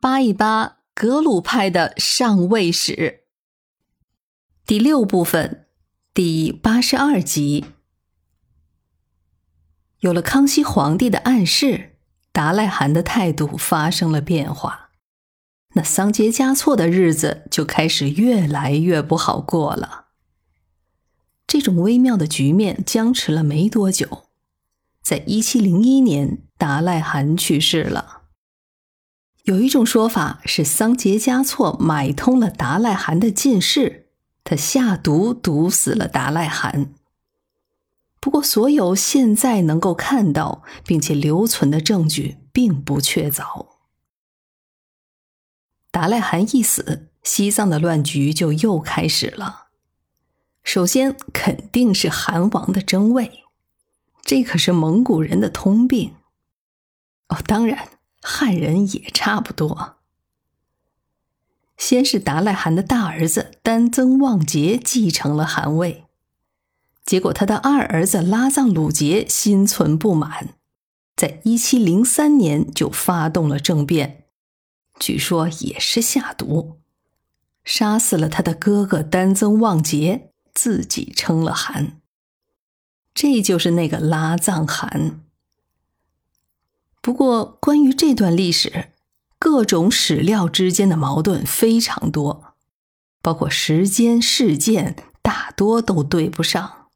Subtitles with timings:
[0.00, 3.24] 扒一扒格鲁派的上位史，
[4.64, 5.66] 第六部分，
[6.14, 7.66] 第八十二集。
[9.98, 11.98] 有了康熙皇帝的暗示，
[12.32, 14.92] 达赖汗的态度发生了变化，
[15.74, 20.06] 那桑杰嘉措的日子就开始越来越不好过了。
[21.46, 24.28] 这种微妙的局面僵持了没多久，
[25.02, 28.19] 在一七零一年，达赖汗去世了。
[29.50, 34.06] 有一种说法是桑杰嘉措买通了达赖汗的近视，
[34.44, 36.94] 他下毒毒死了达赖汗。
[38.20, 43.66] 不过，所有现在能够看到并且留存的证据并不确凿。
[45.90, 49.66] 达赖汗一死，西藏的乱局就又开始了。
[50.62, 53.42] 首先，肯定是汗王的争位，
[54.22, 56.14] 这可是蒙古人的通病。
[57.26, 57.88] 哦，当然。
[58.20, 59.96] 汉人也差不多。
[61.76, 66.04] 先是达赖汗的大儿子丹增旺杰继承了汗位，
[67.06, 70.54] 结果他的二儿子拉藏鲁杰心存不满，
[71.16, 74.24] 在一七零三年就发动了政变，
[74.98, 76.76] 据说也是下毒，
[77.64, 81.98] 杀死了他的哥哥丹增旺杰，自己称了汗。
[83.14, 85.22] 这就是那个拉藏汗。
[87.02, 88.90] 不过，关于这段历史，
[89.38, 92.54] 各种史料之间的矛盾非常多，
[93.22, 96.88] 包括时间、事件，大多都对不上。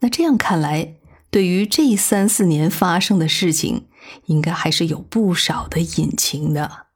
[0.00, 0.94] 那这样看来，
[1.30, 3.86] 对于这三四年发生的事情，
[4.26, 6.86] 应该还是有不少的隐情的。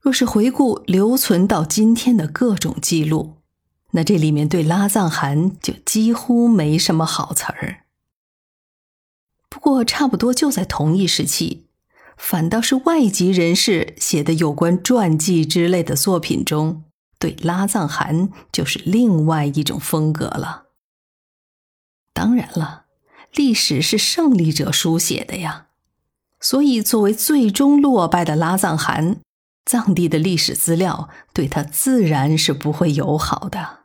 [0.00, 3.38] 若是回顾留存到今天的各种记录，
[3.90, 7.84] 那这里面对拉藏汗就几乎没什么好词儿。
[9.50, 11.66] 不过，差不多就在同一时期，
[12.16, 16.84] 反倒是外籍人士写的有关传记之类的作品中，
[17.18, 20.66] 对拉藏汗就是另外一种风格了。
[22.12, 22.84] 当然了，
[23.32, 25.68] 历史是胜利者书写的呀，
[26.40, 29.20] 所以作为最终落败的拉藏汗，
[29.64, 33.78] 藏地的历史资料对他自然是不会友好的。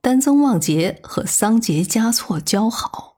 [0.00, 3.13] 丹增旺杰和桑杰嘉措交好。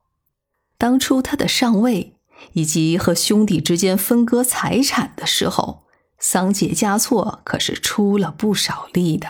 [0.79, 2.15] 当初他的上位，
[2.53, 5.85] 以及和兄弟之间分割财产的时候，
[6.19, 9.29] 桑杰嘉措可是出了不少力的。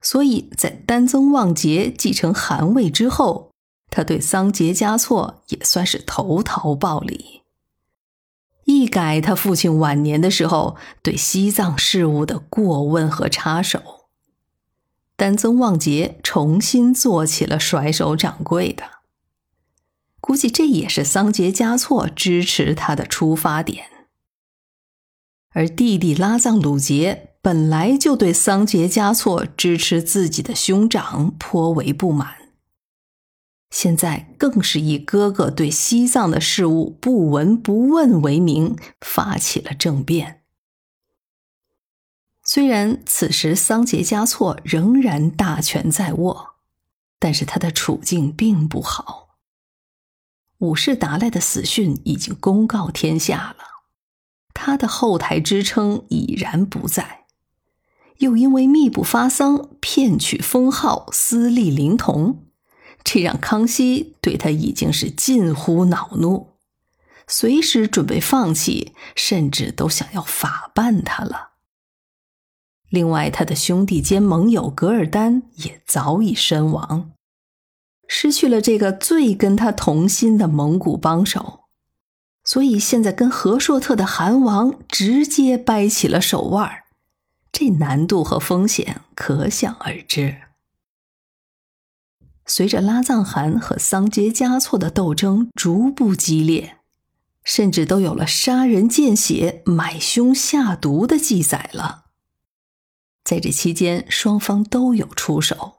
[0.00, 3.50] 所以在丹增旺杰继承汗位之后，
[3.90, 7.42] 他对桑杰嘉措也算是投桃报李，
[8.64, 14.06] 一改他父亲晚年的时候对西藏事务的过问和插手，
[15.16, 18.97] 丹增旺杰重新做起了甩手掌柜的。
[20.28, 23.86] 估计这也是桑杰嘉措支持他的出发点，
[25.54, 32.50] 而弟弟拉藏鲁杰本来就对桑杰嘉措支持自己的兄长颇为不满，
[33.70, 40.42] 现在更是以哥哥对西藏的事务不闻不问为名，发起了政变。
[42.44, 46.56] 虽然此时桑杰嘉措仍然大权在握，
[47.18, 49.27] 但是他的处境并不好。
[50.58, 53.64] 五世达赖的死讯已经公告天下了，
[54.52, 57.26] 他的后台支撑已然不在，
[58.18, 62.44] 又因为密不发丧、骗取封号、私利灵童，
[63.04, 66.54] 这让康熙对他已经是近乎恼怒，
[67.28, 71.50] 随时准备放弃，甚至都想要法办他了。
[72.90, 77.12] 另外，他的兄弟兼盟友噶尔丹也早已身亡。
[78.08, 81.66] 失去了这个最跟他同心的蒙古帮手，
[82.42, 86.84] 所以现在跟和硕特的韩王直接掰起了手腕儿
[87.52, 90.38] 这难度和风险可想而知。
[92.46, 96.78] 随着拉藏汗和桑杰嘉措的斗争逐步激烈，
[97.44, 102.06] 甚至都有了杀人见血、买凶下毒的记载了。
[103.22, 105.77] 在这期间，双方都有出手。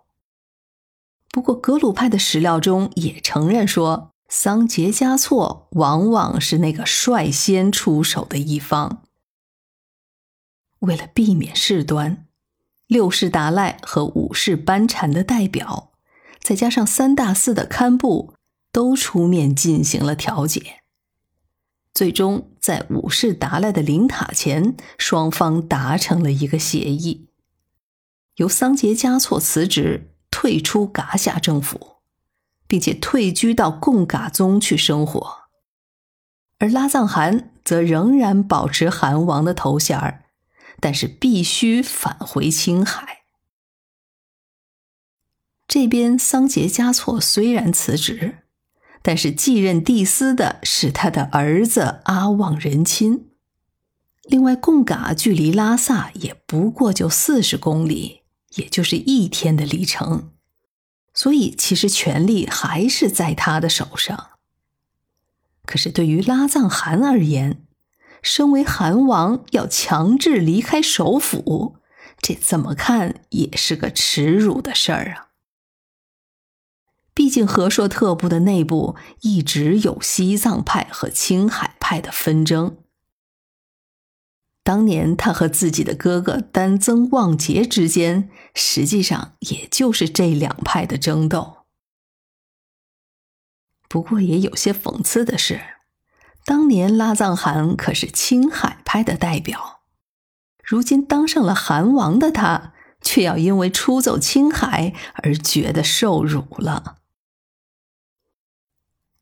[1.39, 9.03] 不过，格鲁派的史料中也承认说，桑杰嘉措往往是那个率先出手的一方。
[10.79, 12.27] 为了避免事端，
[12.87, 15.93] 六世达赖和五世班禅的代表，
[16.41, 18.33] 再加上三大寺的堪布，
[18.73, 20.81] 都出面进行了调解。
[21.93, 27.29] 最终，在五世达赖的灵塔前，双方达成了一个协议，
[28.35, 30.08] 由桑杰嘉措辞职。
[30.31, 31.97] 退出噶夏政府，
[32.67, 35.39] 并且退居到贡嘎宗去生活。
[36.59, 40.25] 而拉藏汗则仍然保持汗王的头衔儿，
[40.79, 43.19] 但是必须返回青海。
[45.67, 48.39] 这边桑杰嘉措虽然辞职，
[49.01, 53.29] 但是继任帝司的是他的儿子阿旺仁亲。
[54.23, 58.18] 另外，贡嘎距离拉萨也不过就四十公里，
[58.55, 60.31] 也就是一天的里程，
[61.13, 64.29] 所以其实权力还是在他的手上。
[65.65, 67.65] 可是对于拉藏汗而言，
[68.21, 71.77] 身为汗王要强制离开首府，
[72.19, 75.29] 这怎么看也是个耻辱的事儿啊！
[77.13, 82.77] 毕竟和硕特部的内部一直有西藏派和青海派的纷争。
[84.63, 91.57] 当年他和自己的哥哥丹增旺杰之间，实际上也就是这两派的争斗。
[93.87, 95.59] 不过也有些讽刺的是，
[96.45, 99.79] 当年拉藏汗可是青海派的代表，
[100.63, 106.97] 如今当上了汗王的他，却要因为出走青海而觉得受辱了。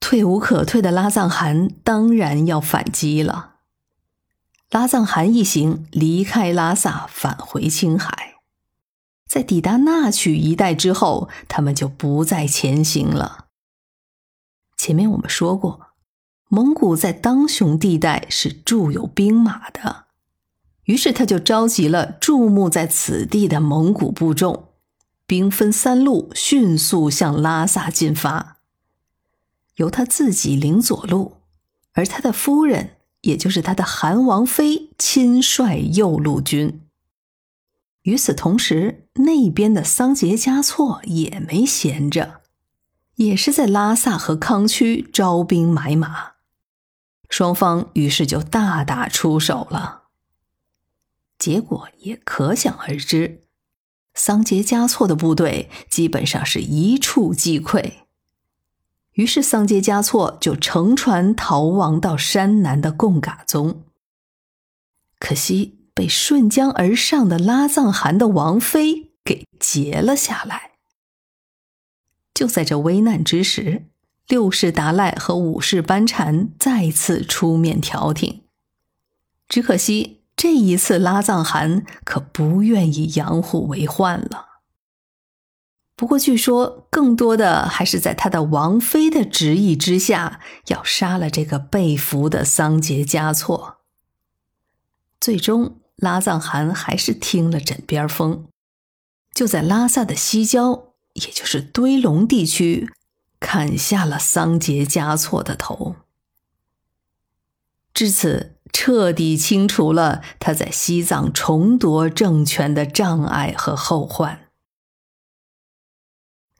[0.02, 3.57] 退无可退的拉藏汗当然要反击了。
[4.70, 8.36] 拉藏汗一行离开拉萨，返回青海，
[9.26, 13.46] 在抵达那曲一带之后，他们就不再前行了。
[14.76, 15.88] 前面我们说过，
[16.50, 20.08] 蒙古在当雄地带是驻有兵马的，
[20.84, 24.74] 于是他就召集了驻牧在此地的蒙古部众，
[25.26, 28.58] 兵分三路，迅速向拉萨进发。
[29.76, 31.38] 由他自己领左路，
[31.94, 36.82] 而他的夫人，也就是他的韩王妃，亲率右路军。
[38.04, 42.42] 与此同时，那边的桑杰嘉措也没闲着。
[43.16, 46.34] 也是在拉萨和康区招兵买马，
[47.30, 50.04] 双方于是就大打出手了。
[51.40, 53.42] 结果也可想而知，
[54.14, 58.07] 桑杰嘉措的部队基本上是一触即溃。
[59.18, 63.82] 于是桑杰嘉措就乘船逃亡到山南的贡嘎宗，
[65.18, 70.74] 可惜被顺江而上的拉藏汗的王妃给截了下来。
[72.32, 73.86] 就在这危难之时，
[74.28, 78.44] 六世达赖和五世班禅再次出面调停。
[79.50, 84.57] 只可惜这一次拉藏汗可不愿意养虎为患了。
[85.98, 93.80] 不过据说更多的还是在他的王妃的旨意之下，要杀了这个被俘的桑杰嘉措。
[95.20, 98.46] 最终，拉藏汗还是听了枕边风，
[99.34, 100.86] 就在拉萨的西郊。
[101.14, 102.88] 也就是堆龙地区，
[103.40, 105.96] 砍下了桑杰嘉措的头，
[107.92, 114.47] 至此彻底清除了他在西藏重夺政权的障碍和后患。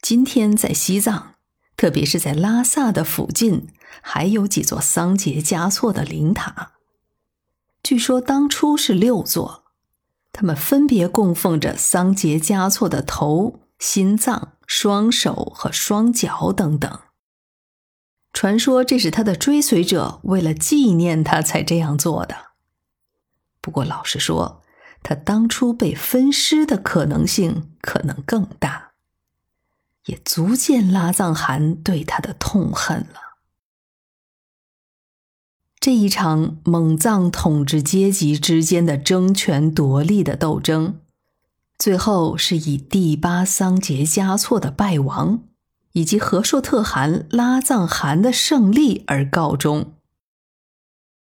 [0.02, 1.36] 今天在西藏，
[1.76, 3.68] 特别是在拉萨的附近，
[4.02, 6.74] 还有几座桑杰嘉措的灵塔，
[7.84, 9.66] 据说当初是六座，
[10.32, 13.62] 他们分别供奉着桑杰嘉措的头。
[13.80, 17.00] 心脏、双手和双脚等等。
[18.34, 22.36] 传说这是他的追随者为了纪念他才这样做的。
[23.62, 24.64] 不过老实说，
[25.04, 28.87] 他当初被分尸的可能性可能更大，
[30.08, 33.38] 也足见拉藏汗对他的痛恨了。
[35.80, 41.00] 这一场蒙藏统治阶级之间的争权夺利的斗争。
[41.78, 45.44] 最后是以第八桑杰嘉措的败亡，
[45.92, 49.94] 以及和硕特汗拉藏汗的胜利而告终。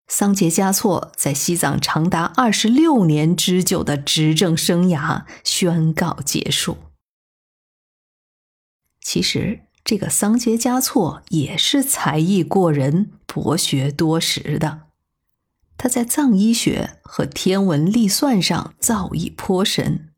[0.08, 6.76] 桑杰嘉措在西藏长达二十六年之久的执政生涯宣告结束。
[9.12, 14.82] 其实，这个桑杰嘉措也是才艺过人、博学多识的，
[15.76, 20.12] 他在藏医学和天文历算上造诣颇深。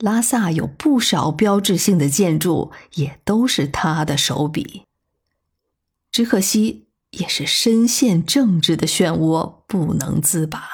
[0.00, 4.82] 拉萨有不少标志性的建筑，也都是他的手笔。
[6.12, 10.68] 只可惜，也是深陷政治的漩涡，不能自拔。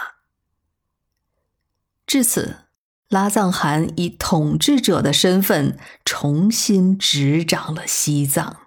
[2.08, 2.56] 至此，
[3.08, 8.63] 拉藏汗以统治者的身份重新执掌了西藏。